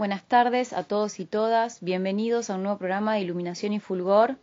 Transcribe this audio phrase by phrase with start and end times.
[0.00, 1.82] Buenas tardes a todos y todas.
[1.82, 4.36] Bienvenidos a un nuevo programa de Iluminación y Fulgor,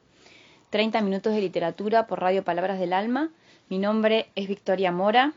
[0.69, 3.32] 30 minutos de literatura por Radio Palabras del Alma.
[3.67, 5.33] Mi nombre es Victoria Mora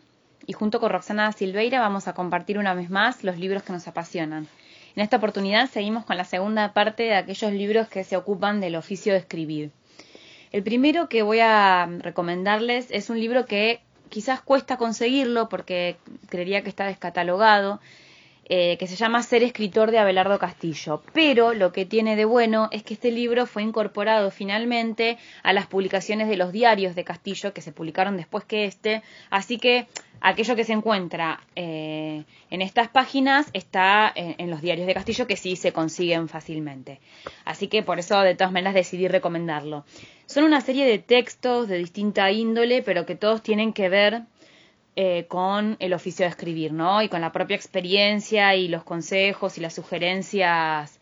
[0.46, 3.88] y junto con Roxana Silveira vamos a compartir una vez más los libros que nos
[3.88, 4.46] apasionan.
[4.94, 8.76] En esta oportunidad seguimos con la segunda parte de aquellos libros que se ocupan del
[8.76, 9.70] oficio de escribir.
[10.52, 13.80] El primero que voy a recomendarles es un libro que
[14.10, 15.96] quizás cuesta conseguirlo porque
[16.28, 17.80] creería que está descatalogado
[18.52, 21.04] eh, que se llama Ser escritor de Abelardo Castillo.
[21.12, 25.68] Pero lo que tiene de bueno es que este libro fue incorporado finalmente a las
[25.68, 29.04] publicaciones de los diarios de Castillo, que se publicaron después que este.
[29.30, 29.86] Así que
[30.20, 35.28] aquello que se encuentra eh, en estas páginas está en, en, los diarios de Castillo,
[35.28, 36.98] que sí se consiguen fácilmente.
[37.44, 39.84] Así que por eso, de todas maneras, decidí recomendarlo.
[40.26, 44.22] Son una serie de textos de distinta índole, pero que todos tienen que ver
[44.96, 47.02] eh, con el oficio de escribir, ¿no?
[47.02, 50.98] Y con la propia experiencia y los consejos y las sugerencias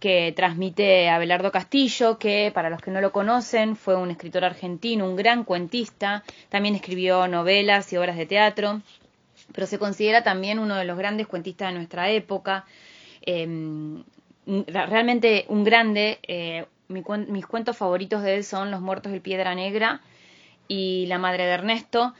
[0.00, 5.06] que transmite Abelardo Castillo, que para los que no lo conocen fue un escritor argentino,
[5.06, 8.80] un gran cuentista, también escribió novelas y obras de teatro,
[9.52, 12.64] pero se considera también uno de los grandes cuentistas de nuestra época,
[13.22, 13.46] eh,
[14.46, 16.18] realmente un grande.
[16.22, 20.00] Eh, mi, mis cuentos favoritos de él son Los muertos de Piedra Negra
[20.68, 22.14] y La madre de Ernesto,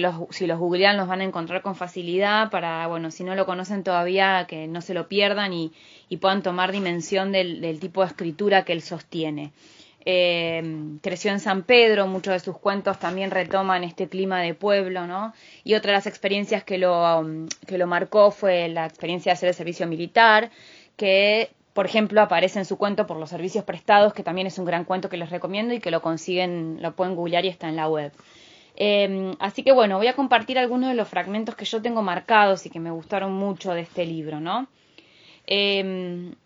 [0.00, 3.46] los, si los googlean los van a encontrar con facilidad para, bueno, si no lo
[3.46, 5.72] conocen todavía, que no se lo pierdan y,
[6.20, 9.52] puedan tomar dimensión del, tipo de escritura que él sostiene.
[10.04, 15.06] Eh, creció en San Pedro, muchos de sus cuentos también retoman este clima de pueblo,
[15.06, 15.34] ¿no?
[15.64, 19.48] Y otra de las experiencias que lo, que lo marcó fue la experiencia de hacer
[19.50, 20.50] el servicio militar,
[20.96, 24.64] que por ejemplo, aparece en su cuento por los servicios prestados, que también es un
[24.64, 27.76] gran cuento que les recomiendo y que lo consiguen, lo pueden googlear y está en
[27.76, 28.10] la web.
[28.80, 32.64] Em, así que bueno, voy a compartir algunos de los fragmentos que yo tengo marcados
[32.64, 34.68] y que me gustaron mucho de este libro, ¿no?
[35.48, 36.36] Em,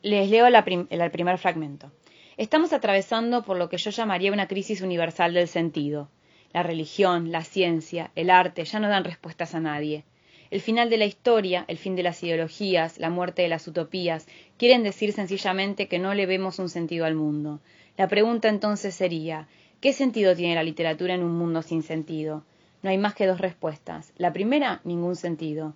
[0.00, 1.92] les leo el primer fragmento.
[2.38, 6.08] Estamos atravesando por lo que yo llamaría una crisis universal del sentido.
[6.54, 10.04] La religión, la ciencia, el arte ya no dan respuestas a nadie.
[10.50, 14.26] El final de la historia, el fin de las ideologías, la muerte de las utopías,
[14.56, 17.60] quieren decir sencillamente que no le vemos un sentido al mundo.
[17.98, 19.46] La pregunta entonces sería,
[19.80, 22.42] ¿Qué sentido tiene la literatura en un mundo sin sentido?
[22.82, 24.12] No hay más que dos respuestas.
[24.16, 25.74] La primera, ningún sentido.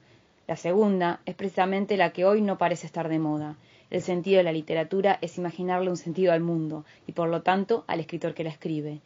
[0.48, 3.58] La segunda es precisamente la que hoy no parece estar de moda.
[3.90, 7.84] El sentido de la literatura es imaginarle un sentido al mundo y por lo tanto
[7.86, 9.02] al escritor que la escribe.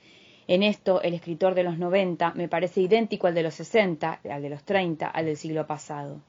[0.48, 4.40] En esto, el escritor de los 90 me parece idéntico al de los 60, al
[4.40, 6.22] de los 30, al del siglo pasado.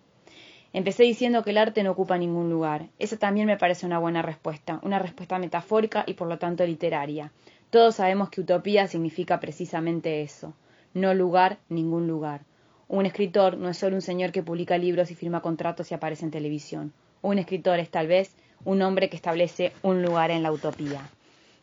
[0.73, 2.89] Empecé diciendo que el arte no ocupa ningún lugar.
[2.99, 7.31] Esa también me parece una buena respuesta, una respuesta metafórica y por lo tanto literaria.
[7.69, 10.53] Todos sabemos que utopía significa precisamente eso,
[10.94, 12.41] no lugar, ningún lugar.
[12.88, 16.23] Un escritor no es solo un señor que publica libros y firma contratos y aparece
[16.25, 16.94] en televisión.
[17.22, 18.33] Un escritor es tal vez
[18.63, 21.09] un hombre que establece un lugar en la utopía.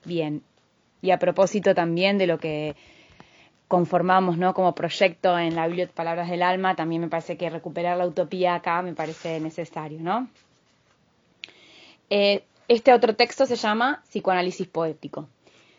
[0.05, 0.43] Bien,
[1.01, 2.77] y a propósito también de lo que
[3.69, 4.53] conformamos ¿no?
[4.53, 8.55] como proyecto en la Biblioteca Palabras del Alma, también me parece que recuperar la utopía
[8.55, 10.01] acá me parece necesario.
[10.01, 10.29] ¿no?
[12.11, 15.29] Eh, este otro texto se llama Psicoanálisis Poético.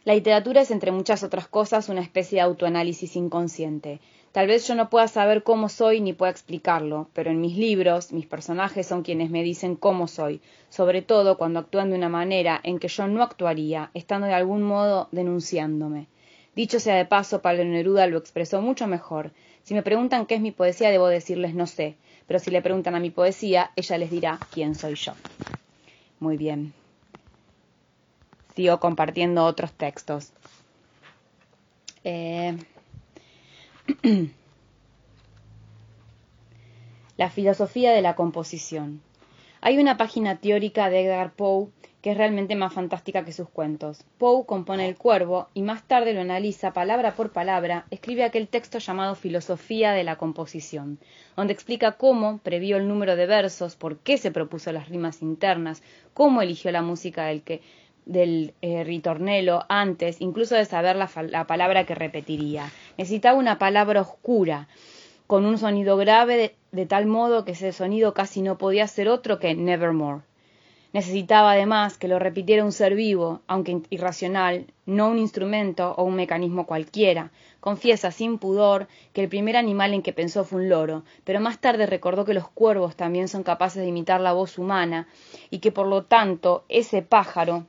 [0.06, 4.00] La literatura es, entre muchas otras cosas, una especie de autoanálisis inconsciente.
[4.34, 8.14] Tal vez yo no pueda saber cómo soy ni pueda explicarlo, pero en mis libros
[8.14, 12.62] mis personajes son quienes me dicen cómo soy, sobre todo cuando actúan de una manera
[12.62, 16.06] en que yo no actuaría, estando de algún modo denunciándome.
[16.56, 19.32] Dicho sea de paso, Pablo Neruda lo expresó mucho mejor.
[19.64, 21.96] Si me preguntan qué es mi poesía, debo decirles no sé,
[22.28, 25.14] pero si le preguntan a mi poesía, ella les dirá quién soy yo.
[26.20, 26.85] Muy bien
[28.56, 30.32] sigo compartiendo otros textos.
[32.04, 32.58] Eh,
[37.18, 39.02] la filosofía de la composición.
[39.62, 41.70] Hay una página teórica de Edgar Poe
[42.06, 44.04] que es realmente más fantástica que sus cuentos.
[44.20, 48.78] Poe compone El Cuervo y más tarde lo analiza palabra por palabra, escribe aquel texto
[48.78, 51.00] llamado Filosofía de la Composición,
[51.36, 55.82] donde explica cómo previó el número de versos, por qué se propuso las rimas internas,
[56.14, 57.64] cómo eligió la música del que
[58.06, 62.72] del eh, ritornelo antes, incluso de saber la, la, palabra que repetiría.
[62.98, 64.68] Necesitaba una palabra oscura,
[65.28, 69.10] con un sonido grave, de, de tal modo que ese sonido casi no podía ser
[69.10, 70.22] otro que nevermore.
[70.96, 76.16] Necesitaba además que lo repitiera un ser vivo, aunque irracional, no un instrumento o un
[76.16, 77.32] mecanismo cualquiera.
[77.60, 81.60] Confiesa sin pudor que el primer animal en que pensó fue un loro, pero más
[81.60, 85.10] tarde recordó que los cuervos también son capaces de imitar la voz humana
[85.50, 87.66] y que por lo tanto ese pájaro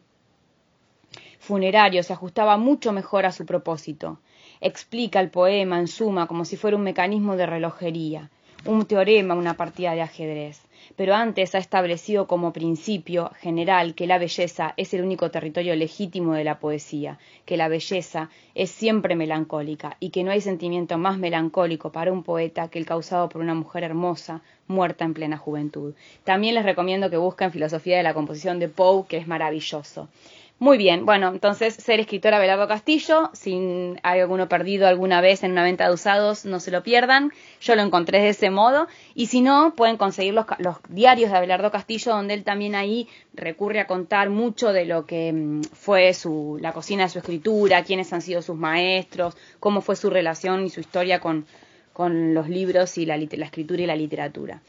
[1.46, 4.18] funerario se ajustaba mucho mejor a su propósito.
[4.60, 8.30] Explica el poema, en suma, como si fuera un mecanismo de relojería.
[8.64, 10.60] un teorema, una partida de ajedrez
[10.94, 16.34] pero antes ha establecido como principio general que la belleza es el único territorio legítimo
[16.34, 21.18] de la poesía, que la belleza es siempre melancólica y que no hay sentimiento más
[21.18, 25.94] melancólico para un poeta que el causado por una mujer hermosa muerta en plena juventud.
[26.24, 30.08] También les recomiendo que busquen Filosofía de la Composición de Poe, que es maravilloso.
[30.58, 35.52] Muy bien, bueno, entonces ser escritora Abelardo Castillo, si hay alguno perdido alguna vez en
[35.52, 37.30] una venta de usados, no se lo pierdan,
[37.60, 40.46] yo lo encontré de ese modo, y si no, pueden conseguir los,
[40.88, 45.30] diarios de Abelardo Castillo, donde él también ahí recurre a contar mucho de lo que
[45.30, 49.94] mm, fue su, la cocina de su escritura, quiénes han sido sus maestros, cómo fue
[49.94, 51.44] su relación y su historia con,
[51.92, 54.62] con los libros y la, la escritura y la literatura.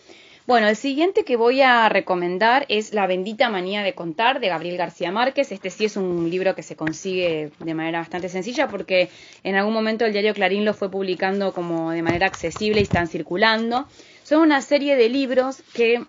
[0.48, 4.78] Bueno, el siguiente que voy a recomendar es La bendita manía de contar de Gabriel
[4.78, 5.52] García Márquez.
[5.52, 9.10] Este sí es un libro que se consigue de manera bastante sencilla porque
[9.44, 13.10] en algún momento el diario Clarín lo fue publicando como de manera accesible y están
[13.10, 13.90] circulando.
[14.24, 16.06] Son una serie de libros que,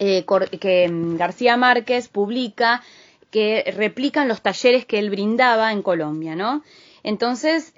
[0.00, 0.24] eh,
[0.90, 2.82] mm, García Márquez publica
[3.30, 6.64] que replican los talleres que él brindaba en Colombia, ¿no?
[7.04, 7.72] Entonces,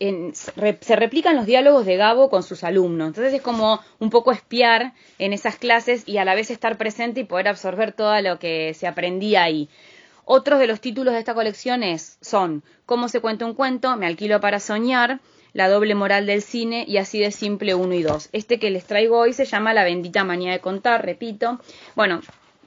[0.00, 3.08] em, se replican los diálogos de Gabo con sus alumnos.
[3.08, 7.20] Entonces es como un poco espiar en esas clases y a la vez estar presente
[7.20, 9.68] y poder absorber todo lo que se aprendía ahí.
[10.24, 11.82] Otros de los títulos de esta colección
[12.20, 15.20] son Cómo se cuenta un cuento, Me alquilo para soñar,
[15.52, 18.28] La doble moral del cine y así de simple uno y dos.
[18.32, 21.60] Este que les traigo hoy se llama La bendita manía de contar, repito.
[21.96, 22.20] Bueno,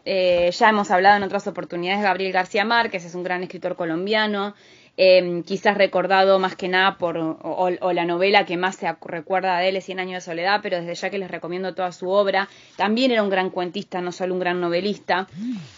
[0.05, 3.77] eh, ya hemos hablado en otras oportunidades de Gabriel García Márquez, es un gran escritor
[3.77, 4.53] colombiano,
[4.95, 9.69] Em, quizás recordado más que nada por o, la novela que más se recuerda de
[9.69, 12.47] él es Cien años de soledad, pero desde ya que les recomiendo toda su obra.
[12.75, 15.27] También era un gran cuentista, no solo un gran novelista.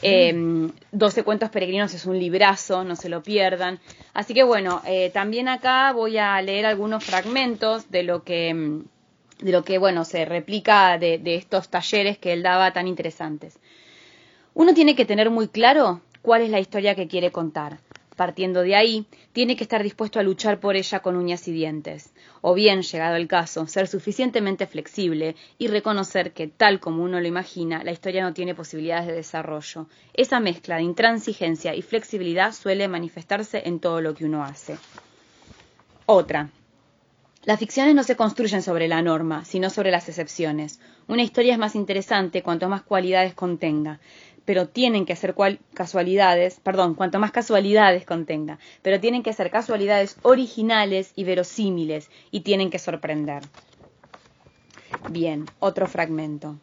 [0.02, 3.80] Eh, Doce cuentos peregrinos es un librazo, no se lo pierdan.
[4.14, 8.84] Así que bueno, eh, también acá voy a leer algunos fragmentos de lo que
[9.40, 13.60] de lo que bueno se replica de estos talleres que él daba tan interesantes.
[14.54, 17.78] Uno tiene que tener muy claro cuál es la historia que quiere contar.
[18.16, 22.14] Partiendo de ahí, tiene que estar dispuesto a luchar por ella con uñas y dientes,
[22.40, 27.28] o bien, llegado el caso, ser suficientemente flexible y reconocer que, tal como uno lo
[27.28, 29.88] imagina, la historia no tiene posibilidades de desarrollo.
[30.14, 34.78] Esa mezcla de intransigencia y flexibilidad suele manifestarse en todo lo que uno hace.
[36.06, 36.50] Otra.
[37.44, 40.80] Las ficciones no se construyen sobre la norma, sino sobre las excepciones.
[41.08, 44.00] Una historia es más interesante cuanto más cualidades contenga
[44.46, 45.36] pero tienen que ser
[45.74, 52.42] casualidades, perdón, cuanto más casualidades contenga, pero tienen que ser casualidades originales y verosímiles y
[52.42, 53.44] tienen que sorprender.
[55.10, 56.58] Bien, otro fragmento.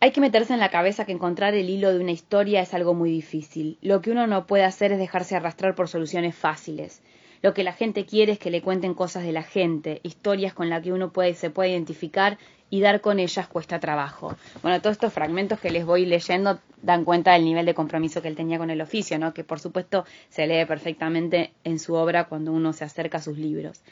[0.00, 2.92] Hay que meterse en la cabeza que encontrar el hilo de una historia es algo
[2.92, 3.78] muy difícil.
[3.80, 7.00] Lo que uno no puede hacer es dejarse arrastrar por soluciones fáciles.
[7.44, 10.70] Lo que la gente quiere es que le cuenten cosas de la gente, historias con
[10.70, 12.38] las que uno puede, se puede identificar
[12.70, 14.34] y dar con ellas cuesta trabajo.
[14.62, 18.28] Bueno, todos estos fragmentos que les voy leyendo dan cuenta del nivel de compromiso que
[18.28, 19.34] él tenía con el oficio, ¿no?
[19.34, 23.36] que por supuesto se lee perfectamente en su obra cuando uno se acerca a sus
[23.36, 23.82] libros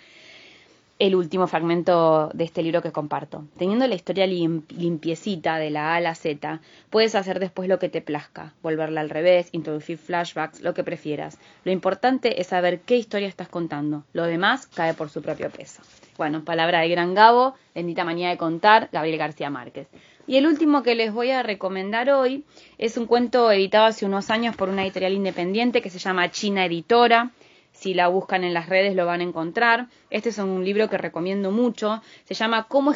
[1.02, 3.44] el último fragmento de este libro que comparto.
[3.58, 6.60] Teniendo la historia limpiecita de la A a la Z,
[6.90, 11.38] puedes hacer después lo que te plazca, volverla al revés, introducir flashbacks, lo que prefieras.
[11.64, 14.04] Lo importante es saber qué historia estás contando.
[14.12, 15.82] Lo demás cae por su propio peso.
[16.18, 19.88] Bueno, palabra de Gran Gabo, bendita manía de contar, Gabriel García Márquez.
[20.28, 22.44] Y el último que les voy a recomendar hoy
[22.78, 26.64] es un cuento editado hace unos años por una editorial independiente que se llama China
[26.64, 27.32] Editora.
[27.72, 29.86] Si la buscan en las redes lo van a encontrar.
[30.10, 32.02] Este es un libro que recomiendo mucho.
[32.24, 32.92] Se llama Cómo,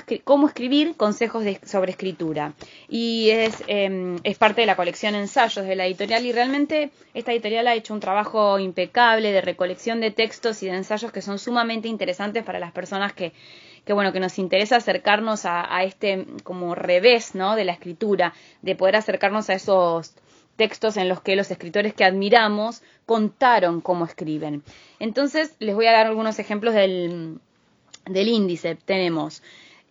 [0.47, 2.53] escribir consejos sobre escritura.
[2.89, 6.25] Y es, em, es parte de la colección Ensayos de la editorial.
[6.25, 10.77] Y realmente esta editorial ha hecho un trabajo impecable de recolección de textos y de
[10.77, 13.33] ensayos que son sumamente interesantes para las personas que,
[13.85, 17.57] que bueno, que nos interesa acercarnos a, a, este como revés, ¿no?
[17.57, 20.15] De la escritura, de poder acercarnos a esos
[20.57, 24.63] textos en los que los escritores que admiramos contaron cómo escriben.
[24.99, 27.39] Entonces, les voy a dar algunos ejemplos del,
[28.07, 28.77] índice.
[28.77, 29.43] Tenemos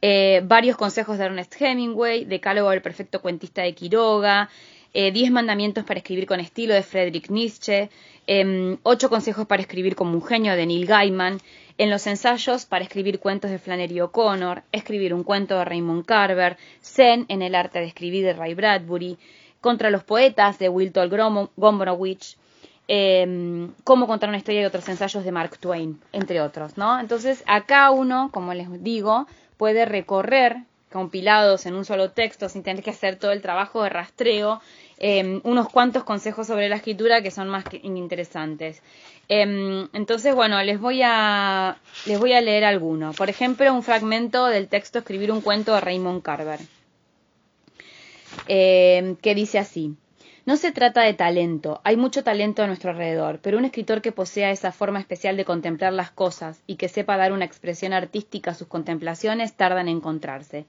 [0.01, 4.49] eh, varios consejos de Ernest Hemingway, Decálogo del perfecto cuentista de Quiroga,
[4.93, 7.89] eh, Diez mandamientos para escribir con estilo de Friedrich Nietzsche,
[8.27, 11.39] em, Ocho consejos para escribir como un genio de Neil Gaiman,
[11.77, 16.55] en los ensayos para escribir cuentos de Flannery O'Connor, escribir un cuento de Raymond Carver,
[16.81, 19.17] Zen en el arte de escribir de Ray Bradbury,
[19.65, 22.37] contra los poetas de Wilton Gombrowicz,
[22.87, 26.99] eh, cómo contar una historia y otros ensayos de Mark Twain, entre otros, ¿no?
[26.99, 29.25] Entonces, acá uno, como les digo,
[29.57, 30.57] puede recorrer
[30.91, 34.61] compilados en un solo texto sin tener que hacer todo el trabajo de rastreo,
[34.99, 38.83] em, unos cuantos consejos sobre la escritura que son más interesantes.
[39.29, 43.13] Em, entonces, bueno, les voy, a, les voy a leer alguno.
[43.13, 46.59] Por ejemplo, un fragmento del texto Escribir un cuento de Raymond Carver,
[48.47, 49.95] em, que dice así.
[50.45, 54.11] No se trata de talento, hay mucho talento a nuestro alrededor, pero un escritor que
[54.11, 58.51] posea esa forma especial de contemplar las cosas y que sepa dar una expresión artística
[58.51, 60.65] a sus contemplaciones tarda en encontrarse.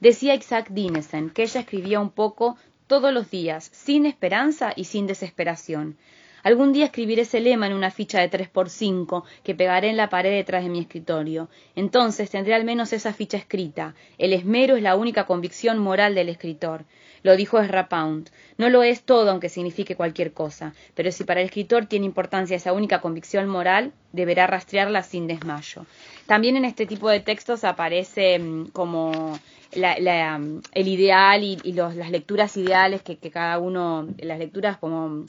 [0.00, 5.06] Decía Isaac Dinesen que ella escribía un poco todos los días, sin esperanza y sin
[5.06, 5.96] desesperación.
[6.44, 9.96] Algún día escribiré ese lema en una ficha de tres por cinco que pegaré en
[9.96, 11.48] la pared detrás de mi escritorio.
[11.74, 13.94] Entonces tendré al menos esa ficha escrita.
[14.18, 16.84] El esmero es la única convicción moral del escritor.
[17.22, 18.28] Lo dijo Ezra Pound.
[18.58, 22.54] No lo es todo, aunque signifique cualquier cosa, pero si para el escritor tiene importancia
[22.54, 25.86] esa única convicción moral, deberá rastrearla sin desmayo.
[26.26, 29.38] También en este tipo de textos aparece mm, como
[29.74, 35.24] mm, el ideal y, las lecturas ideales que, que, cada uno, las lecturas como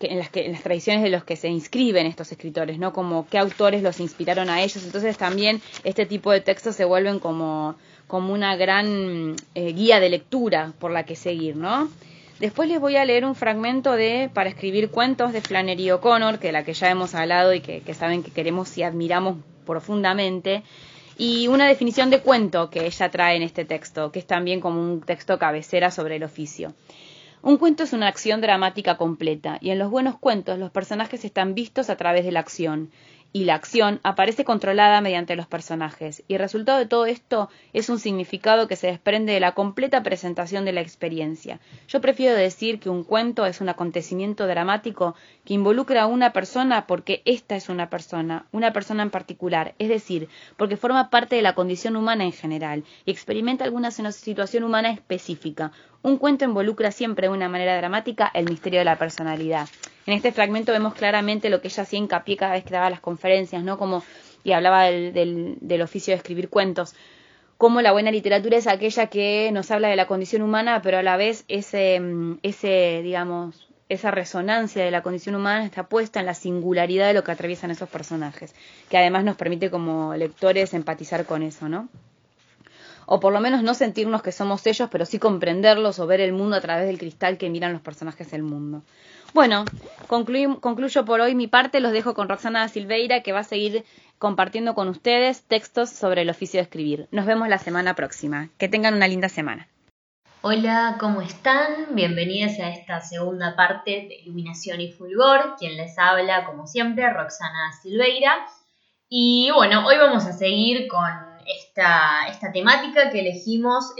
[0.00, 2.92] en, las que, en las tradiciones de los que se inscriben estos escritores, ¿no?
[2.92, 4.84] Como qué autores los inspiraron a ellos.
[4.84, 7.76] Entonces también este tipo de textos se vuelven como,
[8.06, 11.88] como una gran eh, guía de lectura por la que seguir, ¿no?
[12.40, 16.48] Después les voy a leer un fragmento de Para escribir cuentos de Flannery O'Connor, que
[16.48, 20.62] de la que ya hemos hablado y que, que saben que queremos y admiramos profundamente,
[21.18, 24.80] y una definición de cuento que ella trae en este texto, que es también como
[24.80, 26.74] un texto cabecera sobre el oficio.
[27.46, 31.54] Un cuento es una acción dramática completa, y en los buenos cuentos los personajes están
[31.54, 32.90] vistos a través de la acción,
[33.32, 37.88] y la acción aparece controlada mediante los personajes, y el resultado de todo esto es
[37.88, 41.60] un significado que se desprende de la completa presentación de la experiencia.
[41.88, 45.14] Yo prefiero decir que un cuento es un acontecimiento dramático
[45.44, 49.88] que involucra a una persona porque ésta es una persona, una persona en particular, es
[49.88, 54.90] decir, porque forma parte de la condición humana en general y experimenta alguna situación humana
[54.90, 55.72] específica.
[56.02, 59.68] Un cuento involucra siempre de una manera dramática el misterio de la personalidad.
[60.06, 63.00] En este fragmento vemos claramente lo que ella hacía hincapié cada vez que daba las
[63.00, 63.76] conferencias, ¿no?
[63.76, 64.04] Como,
[64.44, 66.94] y hablaba del, del, oficio de escribir cuentos.
[67.58, 71.02] Cómo la buena literatura es aquella que nos habla de la condición humana, pero a
[71.02, 72.00] la vez ese,
[72.42, 77.24] ese digamos, esa resonancia de la condición humana está puesta en la singularidad de lo
[77.24, 78.54] que atraviesan esos personajes,
[78.88, 81.88] que además nos permite como lectores empatizar con eso, ¿no?
[83.06, 86.32] O por lo menos no sentirnos que somos ellos, pero sí comprenderlos o ver el
[86.32, 88.82] mundo a través del cristal que miran los personajes del mundo.
[89.34, 89.64] Bueno,
[90.08, 93.84] concluyo por hoy mi parte, los dejo con Roxana Silveira que va a seguir
[94.18, 97.08] compartiendo con ustedes textos sobre el oficio de escribir.
[97.10, 98.48] Nos vemos la semana próxima.
[98.58, 99.68] Que tengan una linda semana.
[100.40, 101.88] Hola, ¿cómo están?
[101.90, 105.56] Bienvenidos a esta segunda parte de Iluminación y Fulgor.
[105.58, 108.46] Quien les habla, como siempre, Roxana Silveira.
[109.08, 111.04] Y bueno, hoy vamos a seguir con
[111.46, 113.92] esta, esta temática que elegimos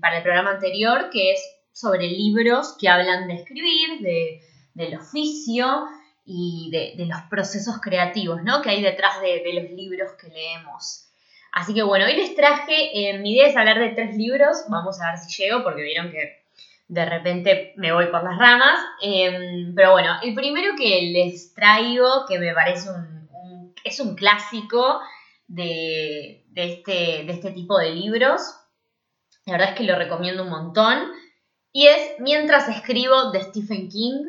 [0.00, 1.40] para el programa anterior, que es
[1.76, 4.40] sobre libros que hablan de escribir, de,
[4.72, 5.84] del oficio
[6.24, 8.62] y de, los procesos creativos ¿no?
[8.62, 11.10] que hay detrás de, los libros que leemos.
[11.52, 15.02] Así que bueno, hoy les traje, eh, mi idea es hablar de tres libros, vamos
[15.02, 16.46] a ver si llego porque vieron que
[16.88, 22.24] de repente me voy por las ramas, em, pero bueno, el primero que les traigo,
[22.26, 23.28] que me parece un,
[23.84, 25.00] es un clásico
[25.46, 28.40] de, este, de este tipo de libros,
[29.44, 31.12] la verdad es que lo recomiendo un montón,
[31.76, 34.24] y es Mientras escribo de Stephen King.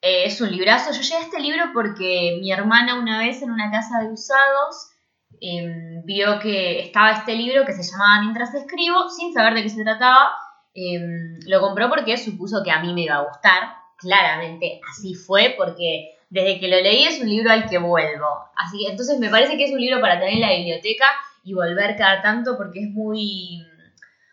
[0.00, 0.92] Eh, es un librazo.
[0.92, 4.92] Yo llegué a este libro porque mi hermana una vez en una casa de usados
[5.40, 9.70] em, vio que estaba este libro que se llamaba Mientras escribo, sin saber de qué
[9.70, 10.30] se trataba.
[10.74, 13.74] Em, lo compró porque supuso que a mí me iba a gustar.
[13.98, 18.28] Claramente así fue porque desde que lo leí es un libro al que vuelvo.
[18.54, 21.06] Así que entonces me parece que es un libro para tener en la biblioteca
[21.42, 23.60] y volver cada tanto porque es muy...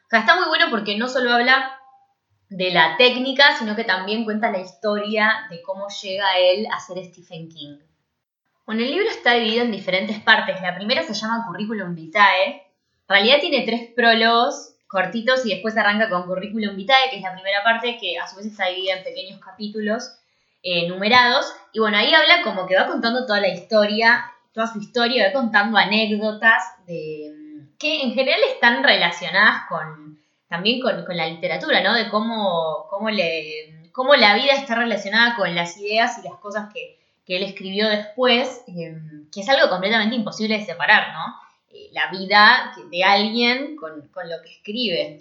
[0.05, 1.78] O sea, está muy bueno porque no solo habla
[2.49, 7.03] de la técnica, sino que también cuenta la historia de cómo llega él a ser
[7.05, 7.77] Stephen King.
[8.65, 10.61] Bueno, el libro está dividido en diferentes partes.
[10.61, 12.53] La primera se llama Curriculum Vitae.
[12.53, 12.61] En
[13.07, 17.63] realidad tiene tres prólogos cortitos y después arranca con Curriculum Vitae, que es la primera
[17.63, 20.19] parte que a su vez está dividida en pequeños capítulos
[20.63, 21.53] eh, numerados.
[21.71, 25.33] Y bueno, ahí habla como que va contando toda la historia, toda su historia, va
[25.33, 27.31] contando anécdotas de,
[27.77, 31.93] que en general están relacionadas con también con, la literatura, ¿no?
[31.93, 36.73] De cómo, cómo, le, cómo la vida está relacionada con las ideas y las cosas
[36.73, 41.35] que, él escribió después, em, que es algo completamente imposible de separar, ¿no?
[41.69, 45.19] Eh, la vida de alguien con, lo que escribe.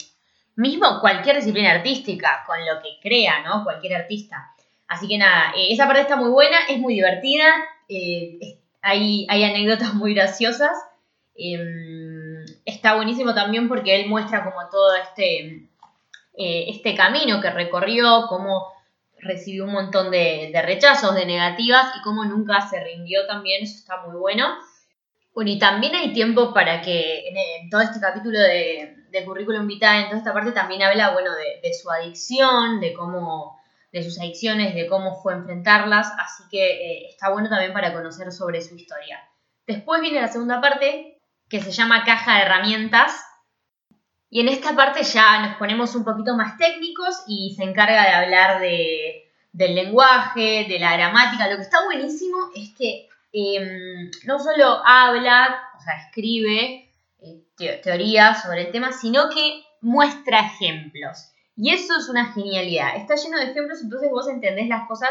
[0.56, 3.62] Mismo cualquier disciplina artística, con lo que crea, ¿no?
[3.62, 4.54] Cualquier artista.
[4.86, 7.44] Así que nada, eh, esa parte está muy buena, es muy divertida,
[7.90, 10.78] eh, hay, hay anécdotas muy graciosas.
[12.68, 15.70] Está buenísimo también porque él muestra como todo este,
[16.36, 18.70] eh, este camino que recorrió, cómo
[19.16, 24.02] recibió un montón de, rechazos, de negativas y cómo nunca se rindió también, eso está
[24.04, 24.58] muy bueno.
[25.32, 30.02] Bueno, y también hay tiempo para que en, todo este capítulo de, de currículum vitae,
[30.02, 31.30] en toda esta parte también habla, bueno,
[31.62, 33.58] de, su adicción, de cómo,
[33.92, 38.30] de sus adicciones, de cómo fue enfrentarlas, así que eh, está bueno también para conocer
[38.30, 39.26] sobre su historia.
[39.66, 41.17] Después viene la segunda parte,
[41.48, 43.24] que se llama caja de herramientas,
[44.30, 48.14] y en esta parte ya nos ponemos un poquito más técnicos y se encarga de
[48.14, 51.48] hablar de, del lenguaje, de la gramática.
[51.48, 58.42] Lo que está buenísimo es que em, no solo habla, o sea, escribe eh, teorías
[58.42, 61.32] sobre el tema, sino que muestra ejemplos.
[61.56, 62.96] Y eso es una genialidad.
[62.96, 65.10] Está lleno de ejemplos, entonces vos entendés las cosas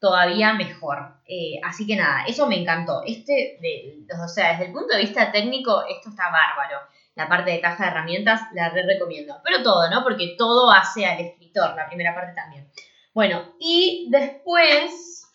[0.00, 1.20] todavía mejor.
[1.26, 3.02] Eh, así que nada, eso me encantó.
[3.06, 6.78] Este, de, o sea, desde el punto de vista técnico, esto está bárbaro
[7.18, 9.40] la parte de caja de herramientas la re recomiendo.
[9.44, 10.04] Pero todo, ¿no?
[10.04, 12.70] Porque todo hace al escritor, la primera parte también.
[13.12, 15.26] Bueno, y después,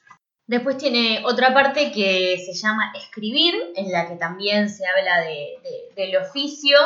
[0.47, 5.57] después tiene otra parte que se llama escribir, en la que también se habla de,
[5.93, 6.77] del oficio,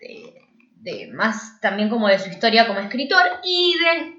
[0.00, 3.22] de, más también como de su historia como escritor.
[3.44, 4.14] Y después,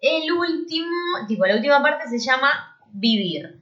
[0.00, 3.60] el último, tipo, la última parte se llama vivir.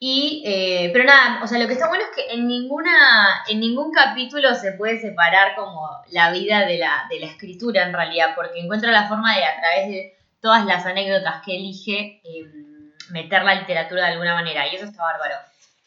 [0.00, 3.58] Y, eh, pero nada, o sea, lo que está bueno es que en ninguna, en
[3.58, 8.34] ningún capítulo se puede separar como la vida de la, de la escritura en realidad,
[8.36, 13.42] porque encuentra la forma de a través de todas las anécdotas que elige em, meter
[13.42, 15.34] la literatura de alguna manera, y eso está bárbaro.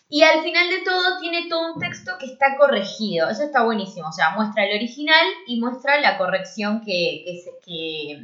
[0.10, 4.10] Y al final de todo tiene todo un texto que está corregido, eso está buenísimo,
[4.10, 8.22] o sea, muestra el original y muestra la corrección que, que, que,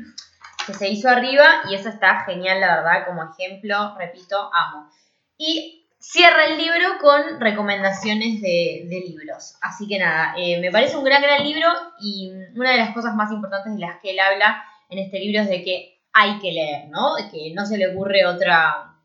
[0.67, 4.89] que se hizo arriba, y eso está genial, la verdad, como ejemplo, repito, amo.
[5.37, 9.55] Y cierra el libro con recomendaciones de, libros.
[9.61, 11.67] Así que nada, eh, me parece un gran, gran libro
[11.99, 15.41] y una de las cosas más importantes de las que él habla en este libro
[15.41, 17.15] es de que hay que leer, ¿no?
[17.31, 18.95] Que no se le ocurre otra,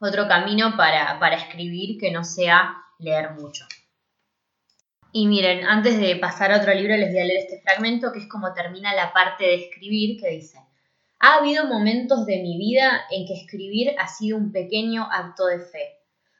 [0.00, 3.66] otro camino para, para escribir que no sea leer mucho.
[5.12, 8.20] Y miren, antes de pasar a otro libro les voy a leer este fragmento que
[8.20, 10.58] es como termina la parte de escribir que dice,
[11.20, 15.58] ha habido momentos de mi vida en que escribir ha sido un pequeño acto de
[15.58, 15.96] fe,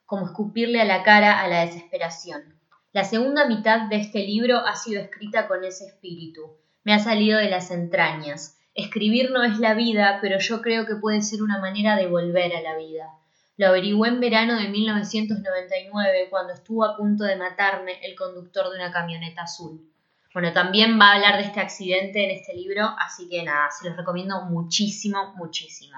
[0.07, 2.59] como escupirle a la cara a la desesperación.
[2.93, 6.57] La segunda mitad de este libro ha sido escrita con ese espíritu.
[6.85, 8.57] Me ha salido de las entrañas.
[8.73, 12.55] Escribir no es la vida, pero yo creo que puede ser una manera de volver
[12.55, 13.11] a la vida.
[13.57, 18.77] Lo averigué en verano de 1999, cuando estuvo a punto de matarme el conductor de
[18.77, 19.93] una camioneta azul.
[20.35, 23.89] Bueno, también va a hablar de este accidente en este libro, así que nada, se
[23.89, 25.97] los recomiendo muchísimo, muchísimo.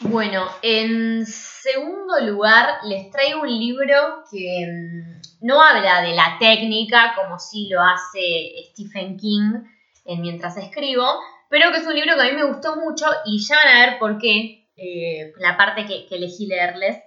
[0.00, 7.14] Bueno, en segundo lugar les traigo un libro que mm, no habla de la técnica
[7.14, 9.62] como sí lo hace Stephen King
[10.04, 11.06] en Mientras escribo,
[11.48, 13.86] pero que es un libro que a mí me gustó mucho y ya van a
[13.86, 16.98] ver por qué, eh, la parte que, elegí leerles.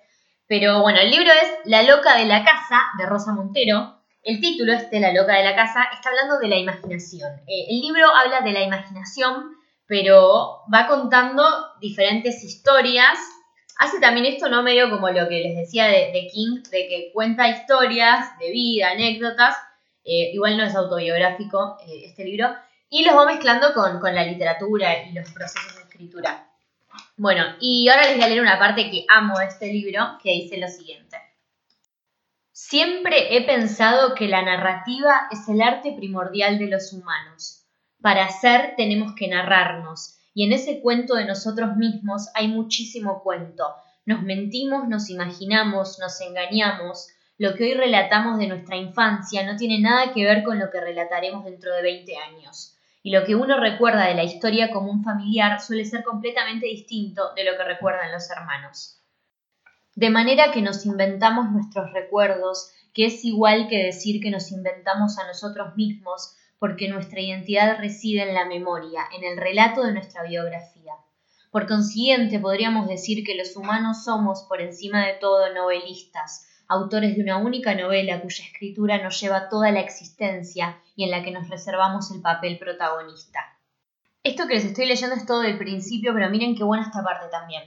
[0.48, 4.05] Pero bueno, el libro es La loca de la casa de Rosa Montero.
[4.26, 7.32] El título este, La loca de la casa, está hablando de la imaginación.
[7.46, 11.44] Eh, el libro habla de la imaginación, pero va contando
[11.80, 13.20] diferentes historias.
[13.78, 14.64] Hace también esto, ¿no?
[14.64, 19.56] Medio como lo que les decía de, King, de que cuenta historias de vida, anécdotas.
[20.04, 22.50] Eh, igual no es autobiográfico eh, este libro.
[22.90, 26.50] Y los va mezclando con, con la literatura y los procesos de escritura.
[27.16, 30.32] Bueno, y ahora les voy a leer una parte que amo de este libro, que
[30.32, 31.25] dice lo siguiente.
[32.58, 37.66] Siempre he pensado que la narrativa es el arte primordial de los humanos.
[38.02, 43.76] Para ser tenemos que narrarnos, y en ese cuento de nosotros mismos hay muchísimo cuento.
[44.06, 47.10] Nos mentimos, nos imaginamos, nos engañamos.
[47.38, 50.80] Lo que hoy relatamos de nuestra infancia no tiene nada que ver con lo que
[50.80, 52.78] relataremos dentro de 20 años.
[53.04, 57.34] Y lo que uno recuerda de la historia como un familiar suele ser completamente distinto
[57.36, 59.02] de lo que recuerdan los hermanos.
[59.96, 65.18] De manera que nos inventamos nuestros recuerdos, que es igual que decir que nos inventamos
[65.18, 70.24] a nosotros mismos, porque nuestra identidad reside en la memoria, en el relato de nuestra
[70.24, 70.94] biografía.
[71.50, 77.24] Por consiguiente, podríamos decir que los humanos somos, por encima de todo, novelistas, autores de
[77.24, 81.48] una única novela cuya escritura nos lleva toda la existencia y en la que nos
[81.48, 83.40] reservamos el papel protagonista.
[84.24, 87.28] Esto que les estoy leyendo es todo del principio, pero miren qué buena esta parte
[87.32, 87.64] también.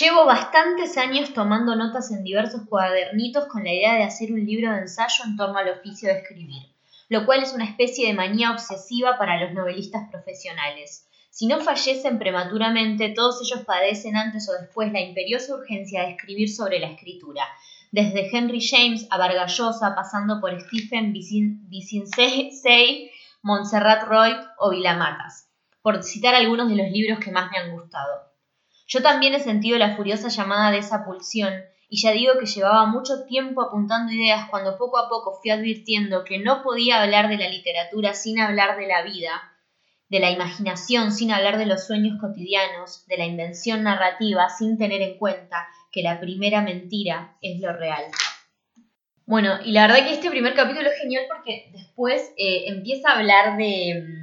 [0.00, 4.72] Llevo bastantes años tomando notas en diversos cuadernitos con la idea de hacer un libro
[4.72, 6.62] de ensayo en torno al oficio de escribir,
[7.10, 11.06] lo cual es una especie de manía obsesiva para los novelistas profesionales.
[11.28, 16.48] Si no fallecen prematuramente, todos ellos padecen antes o después la imperiosa urgencia de escribir
[16.50, 17.44] sobre la escritura,
[17.90, 23.10] desde Henry James a Vargallosa, pasando por Stephen Vicensey,
[23.42, 25.50] Montserrat Roy o Vilamatas.
[25.82, 28.31] por citar algunos de los libros que más me han gustado.
[28.92, 31.54] Yo también he sentido la furiosa llamada de esa pulsión,
[31.88, 36.24] y ya digo que llevaba mucho tiempo apuntando ideas cuando poco a poco fui advirtiendo
[36.24, 39.56] que no podía hablar de la literatura sin hablar de la vida,
[40.10, 45.00] de la imaginación sin hablar de los sueños cotidianos, de la invención narrativa sin tener
[45.00, 48.04] en cuenta que la primera mentira es lo real.
[49.24, 53.18] Bueno, y la verdad que este primer capítulo es genial porque después eh, empieza a
[53.18, 54.21] hablar de...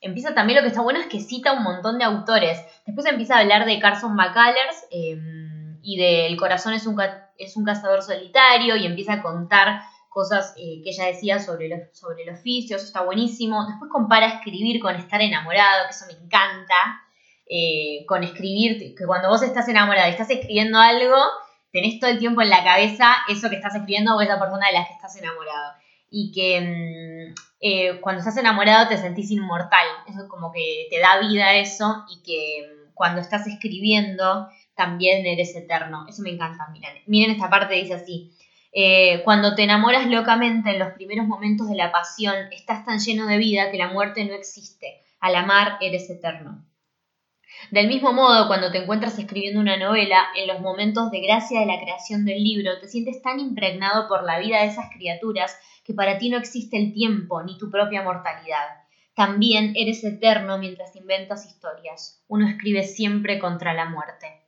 [0.00, 2.58] Empieza también lo que está bueno es que cita un montón de autores.
[2.86, 7.00] Después empieza a hablar de Carson McCullers em, y de El corazón es un,
[7.36, 11.80] es un cazador solitario y empieza a contar cosas eh, que ella decía sobre, los,
[11.92, 13.66] sobre el oficio, eso está buenísimo.
[13.66, 17.02] Después compara escribir con estar enamorado, que eso me encanta.
[17.50, 21.16] Eh, con escribir, que cuando vos estás enamorada y estás escribiendo algo,
[21.72, 24.74] tenés todo el tiempo en la cabeza eso que estás escribiendo o esa persona de
[24.74, 25.72] la que estás enamorado.
[26.10, 31.18] Y que mm, eh, cuando estás enamorado te sentís inmortal, eso como que te da
[31.18, 36.06] vida eso y que mm, cuando estás escribiendo también eres eterno.
[36.08, 37.02] Eso me encanta, miren.
[37.06, 38.32] Miren esta parte, dice así.
[38.72, 43.26] Eh, cuando te enamoras locamente en los primeros momentos de la pasión, estás tan lleno
[43.26, 45.02] de vida que la muerte no existe.
[45.18, 46.64] Al amar eres eterno.
[47.70, 51.66] Del mismo modo, cuando te encuentras escribiendo una novela, en los momentos de gracia de
[51.66, 55.94] la creación del libro, te sientes tan impregnado por la vida de esas criaturas que
[55.94, 58.66] para ti no existe el tiempo ni tu propia mortalidad.
[59.14, 62.22] También eres eterno mientras inventas historias.
[62.28, 64.44] Uno escribe siempre contra la muerte.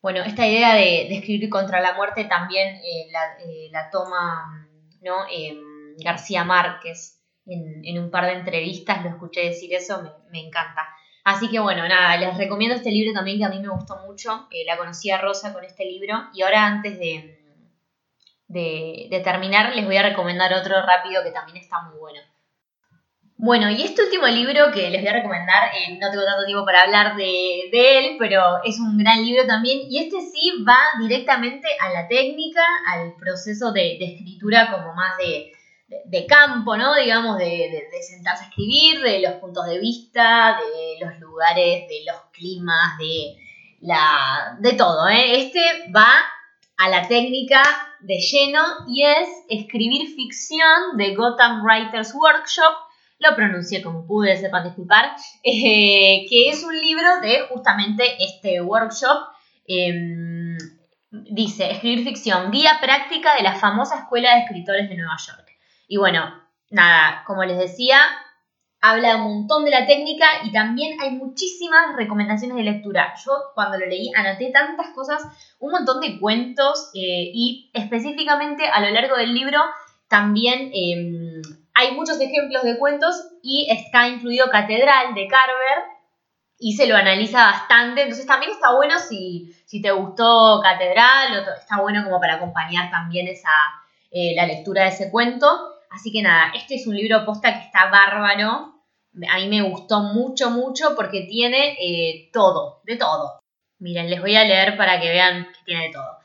[0.00, 3.08] Bueno, esta idea de, escribir contra la muerte también eh,
[3.44, 4.68] eh, la, toma
[5.02, 5.24] ¿no?
[5.30, 10.86] Em, García Márquez en, un par de entrevistas, lo escuché decir eso, me, encanta.
[11.28, 14.48] Así que bueno, nada, les recomiendo este libro también que a mí me gustó mucho.
[14.50, 17.38] Eh, la conocí a Rosa con este libro y ahora antes de,
[18.46, 22.20] de terminar les voy a recomendar otro rápido que también está muy bueno.
[23.40, 26.64] Bueno, y este último libro que les voy a recomendar, eh, no tengo tanto tiempo
[26.64, 29.78] para hablar de, él, pero es un gran libro también.
[29.88, 35.52] Y este sí va directamente a la técnica, al proceso de, escritura como más de,
[36.28, 36.94] campo, ¿no?
[36.94, 42.20] Digamos, de, sentarse a escribir, de los puntos de vista, de los lugares, de los
[42.32, 43.36] climas, de
[43.80, 44.56] la.
[44.60, 45.42] de todo, ¿eh?
[45.42, 45.60] Este
[45.94, 46.10] va
[46.76, 47.62] a la técnica
[48.00, 54.64] de lleno y es escribir ficción de Gotham Writers Workshop lo pronuncié como pude, sepan
[54.64, 59.28] disculpar, eh, que es un libro de justamente este workshop.
[59.66, 60.56] Em,
[61.10, 65.47] dice, escribir ficción, guía práctica de la famosa escuela de escritores de Nueva York.
[65.88, 66.32] Y bueno,
[66.70, 67.98] nada, como les decía,
[68.80, 73.14] habla un montón de la técnica y también hay muchísimas recomendaciones de lectura.
[73.24, 75.22] Yo cuando lo leí anoté tantas cosas,
[75.58, 79.58] un montón de cuentos eh, y específicamente a lo largo del libro
[80.08, 81.42] también em,
[81.74, 85.84] hay muchos ejemplos de cuentos y está incluido Catedral de Carver
[86.58, 88.02] y se lo analiza bastante.
[88.02, 93.28] Entonces también está bueno si, si te gustó Catedral, está bueno como para acompañar también
[93.28, 93.50] esa,
[94.10, 95.77] eh, la lectura de ese cuento.
[95.90, 98.74] Así que nada, este es un libro posta que está bárbaro.
[99.30, 103.40] A mí me gustó mucho, mucho porque tiene eh, todo, de todo.
[103.78, 106.18] Miren, les voy a leer para que vean que tiene de todo.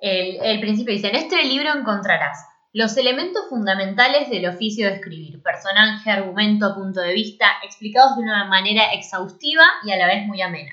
[0.00, 2.38] El, el principio dice, en este libro encontrarás
[2.74, 8.46] los elementos fundamentales del oficio de escribir, personaje, argumento, punto de vista, explicados de una
[8.46, 10.72] manera exhaustiva y a la vez muy amena.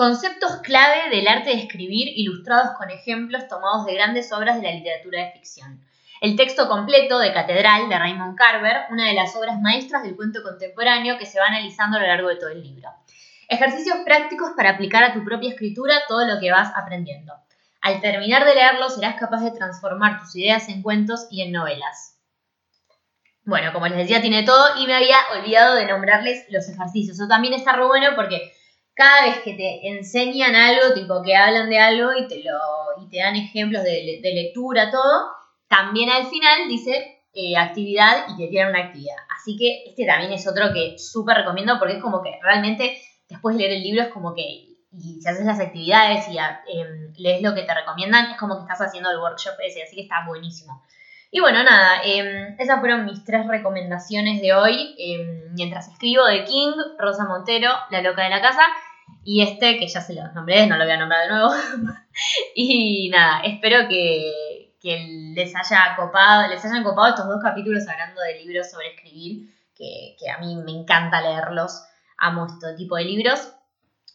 [0.00, 4.72] Conceptos clave del arte de escribir ilustrados con ejemplos tomados de grandes obras de la
[4.72, 5.84] literatura de ficción.
[6.22, 10.42] El texto completo de Catedral de Raymond Carver, una de las obras maestras del cuento
[10.42, 12.88] contemporáneo que se va analizando a lo largo de todo el libro.
[13.46, 17.34] Ejercicios prácticos para aplicar a tu propia escritura todo lo que vas aprendiendo.
[17.82, 22.16] Al terminar de leerlo serás capaz de transformar tus ideas en cuentos y en novelas.
[23.44, 27.18] Bueno, como les decía, tiene todo y me había olvidado de nombrarles los ejercicios.
[27.18, 28.50] Eso también está re bueno porque
[29.00, 33.08] cada vez que te enseñan algo, tipo que hablan de algo y te, lo, y
[33.08, 35.30] te dan ejemplos de, lectura, todo,
[35.68, 39.16] también al final dice eh, actividad y te tiran una actividad.
[39.34, 43.56] Así que este también es otro que súper recomiendo porque es como que realmente después
[43.56, 47.40] de leer el libro es como que y si haces las actividades y em, lees
[47.40, 50.26] lo que te recomiendan, es como que estás haciendo el workshop ese, así que está
[50.26, 50.82] buenísimo.
[51.30, 54.96] Y bueno, nada, em, esas fueron mis tres recomendaciones de hoy.
[54.98, 58.62] Em, mientras escribo de King, Rosa Montero, La Loca de la Casa,
[59.24, 61.50] y este que ya se los nombré, no lo voy a nombrar de nuevo.
[62.54, 68.20] y nada, espero que, que, les haya copado, les hayan copado estos dos capítulos hablando
[68.22, 71.82] de libros sobre escribir, que, que a mí me encanta leerlos,
[72.18, 73.52] amo este tipo de libros.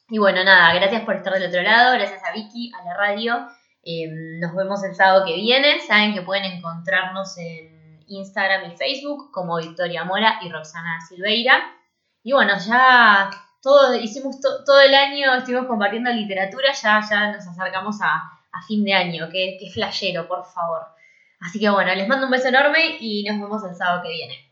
[0.09, 3.47] Y bueno, nada, gracias por estar del otro lado, gracias a Vicky, a la radio.
[3.85, 5.79] Em, nos vemos el sábado que viene.
[5.81, 11.63] Saben que pueden encontrarnos en Instagram y Facebook como Victoria Mora y Roxana Silveira.
[12.23, 13.29] Y bueno, ya
[13.65, 18.31] todo, hicimos todo el año, estuvimos compartiendo literatura, ya, ya nos acercamos a,
[18.67, 20.81] fin de año, que, que flashero, por favor.
[21.41, 24.44] Así que bueno, les mando un beso enorme y nos vemos el sábado que viene.